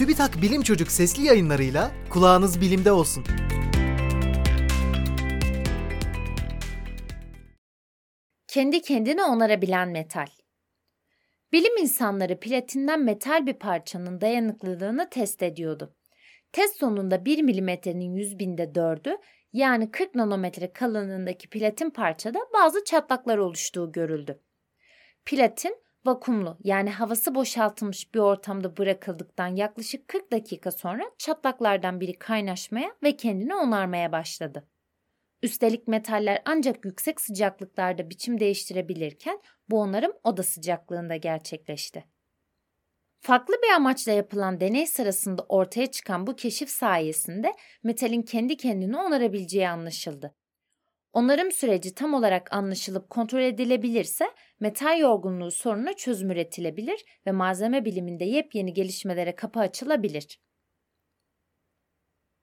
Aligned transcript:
TÜBİTAK 0.00 0.42
Bilim 0.42 0.62
Çocuk 0.62 0.90
sesli 0.90 1.24
yayınlarıyla 1.24 1.90
kulağınız 2.10 2.60
bilimde 2.60 2.92
olsun. 2.92 3.24
Kendi 8.48 8.82
kendini 8.82 9.22
onarabilen 9.24 9.88
metal. 9.88 10.26
Bilim 11.52 11.76
insanları 11.76 12.40
platinden 12.40 13.00
metal 13.00 13.46
bir 13.46 13.52
parçanın 13.52 14.20
dayanıklılığını 14.20 15.10
test 15.10 15.42
ediyordu. 15.42 15.96
Test 16.52 16.76
sonunda 16.76 17.24
1 17.24 17.42
milimetrenin 17.42 18.14
100 18.14 18.38
binde 18.38 18.62
4'ü 18.62 19.18
yani 19.52 19.90
40 19.90 20.14
nanometre 20.14 20.72
kalınlığındaki 20.72 21.50
platin 21.50 21.90
parçada 21.90 22.38
bazı 22.54 22.84
çatlaklar 22.84 23.38
oluştuğu 23.38 23.92
görüldü. 23.92 24.40
Platin 25.24 25.76
vakumlu 26.04 26.58
yani 26.64 26.90
havası 26.90 27.34
boşaltılmış 27.34 28.14
bir 28.14 28.18
ortamda 28.18 28.76
bırakıldıktan 28.76 29.56
yaklaşık 29.56 30.08
40 30.08 30.32
dakika 30.32 30.70
sonra 30.70 31.04
çatlaklardan 31.18 32.00
biri 32.00 32.18
kaynaşmaya 32.18 32.96
ve 33.02 33.16
kendini 33.16 33.54
onarmaya 33.54 34.12
başladı. 34.12 34.68
Üstelik 35.42 35.88
metaller 35.88 36.42
ancak 36.44 36.84
yüksek 36.84 37.20
sıcaklıklarda 37.20 38.10
biçim 38.10 38.40
değiştirebilirken 38.40 39.40
bu 39.70 39.80
onarım 39.80 40.12
oda 40.24 40.42
sıcaklığında 40.42 41.16
gerçekleşti. 41.16 42.04
Farklı 43.20 43.54
bir 43.54 43.74
amaçla 43.74 44.12
yapılan 44.12 44.60
deney 44.60 44.86
sırasında 44.86 45.46
ortaya 45.48 45.86
çıkan 45.86 46.26
bu 46.26 46.36
keşif 46.36 46.70
sayesinde 46.70 47.54
metalin 47.82 48.22
kendi 48.22 48.56
kendini 48.56 48.96
onarabileceği 48.96 49.68
anlaşıldı. 49.68 50.34
Onarım 51.12 51.52
süreci 51.52 51.94
tam 51.94 52.14
olarak 52.14 52.52
anlaşılıp 52.52 53.10
kontrol 53.10 53.40
edilebilirse 53.40 54.24
metal 54.60 54.98
yorgunluğu 54.98 55.50
sorununa 55.50 55.92
çözüm 55.92 56.30
üretilebilir 56.30 57.04
ve 57.26 57.32
malzeme 57.32 57.84
biliminde 57.84 58.24
yepyeni 58.24 58.72
gelişmelere 58.74 59.36
kapı 59.36 59.60
açılabilir. 59.60 60.38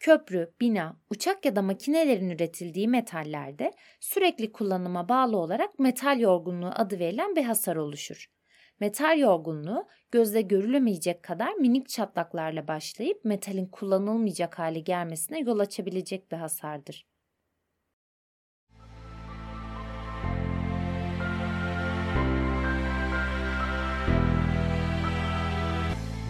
Köprü, 0.00 0.54
bina, 0.60 1.00
uçak 1.10 1.44
ya 1.44 1.56
da 1.56 1.62
makinelerin 1.62 2.30
üretildiği 2.30 2.88
metallerde 2.88 3.72
sürekli 4.00 4.52
kullanıma 4.52 5.08
bağlı 5.08 5.36
olarak 5.36 5.78
metal 5.78 6.20
yorgunluğu 6.20 6.72
adı 6.74 6.98
verilen 6.98 7.36
bir 7.36 7.44
hasar 7.44 7.76
oluşur. 7.76 8.26
Metal 8.80 9.18
yorgunluğu 9.18 9.88
gözle 10.10 10.42
görülemeyecek 10.42 11.22
kadar 11.22 11.52
minik 11.54 11.88
çatlaklarla 11.88 12.68
başlayıp 12.68 13.24
metalin 13.24 13.66
kullanılmayacak 13.66 14.58
hale 14.58 14.80
gelmesine 14.80 15.40
yol 15.40 15.58
açabilecek 15.58 16.32
bir 16.32 16.36
hasardır. 16.36 17.06